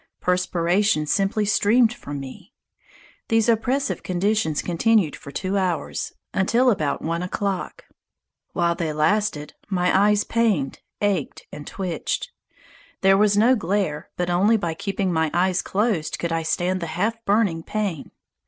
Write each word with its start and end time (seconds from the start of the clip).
Perspiration 0.19 1.05
simply 1.05 1.45
streamed 1.45 1.93
from 1.93 2.19
me. 2.19 2.55
These 3.27 3.47
oppressive 3.47 4.01
conditions 4.01 4.63
continued 4.63 5.15
for 5.15 5.29
two 5.29 5.59
hours, 5.59 6.11
until 6.33 6.71
about 6.71 7.03
one 7.03 7.21
o'clock. 7.21 7.85
While 8.53 8.73
they 8.73 8.93
lasted, 8.93 9.53
my 9.69 9.95
eyes 9.95 10.23
pained, 10.23 10.79
ached, 11.03 11.45
and 11.51 11.67
twitched. 11.67 12.31
There 13.01 13.15
was 13.15 13.37
no 13.37 13.55
glare, 13.55 14.09
but 14.17 14.31
only 14.31 14.57
by 14.57 14.73
keeping 14.73 15.13
my 15.13 15.29
eyes 15.35 15.61
closed 15.61 16.17
could 16.17 16.31
I 16.31 16.41
stand 16.41 16.79
the 16.81 16.87
half 16.97 17.23
burning 17.23 17.61
pain. 17.61 18.09